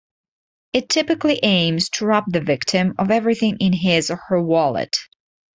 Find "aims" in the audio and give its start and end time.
1.43-1.89